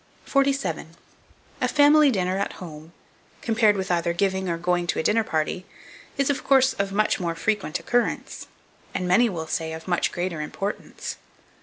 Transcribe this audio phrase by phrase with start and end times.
[0.25, 0.95] 47.
[1.61, 2.91] A FAMILY DINNER AT HOME,
[3.43, 5.63] compared with either giving or going to a dinner party,
[6.17, 8.47] is, of course, of much more frequent occurrence,
[8.95, 11.17] and many will say, of much greater importance.